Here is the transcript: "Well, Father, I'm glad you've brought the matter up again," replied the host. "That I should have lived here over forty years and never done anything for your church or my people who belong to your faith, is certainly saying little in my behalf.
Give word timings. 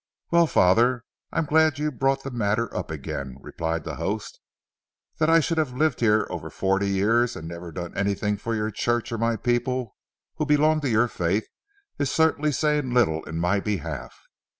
"Well, 0.31 0.47
Father, 0.47 1.05
I'm 1.31 1.45
glad 1.45 1.77
you've 1.77 1.99
brought 1.99 2.23
the 2.23 2.31
matter 2.31 2.75
up 2.75 2.89
again," 2.89 3.37
replied 3.39 3.83
the 3.83 3.97
host. 3.97 4.39
"That 5.19 5.29
I 5.29 5.39
should 5.39 5.59
have 5.59 5.75
lived 5.77 5.99
here 5.99 6.25
over 6.31 6.49
forty 6.49 6.89
years 6.89 7.35
and 7.35 7.47
never 7.47 7.71
done 7.71 7.95
anything 7.95 8.37
for 8.37 8.55
your 8.55 8.71
church 8.71 9.11
or 9.11 9.19
my 9.19 9.35
people 9.35 9.95
who 10.37 10.47
belong 10.47 10.81
to 10.81 10.89
your 10.89 11.07
faith, 11.07 11.45
is 11.99 12.09
certainly 12.11 12.51
saying 12.51 12.91
little 12.91 13.23
in 13.25 13.37
my 13.37 13.59
behalf. 13.59 14.17